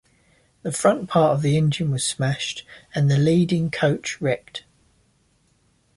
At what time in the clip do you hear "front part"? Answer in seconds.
0.71-1.33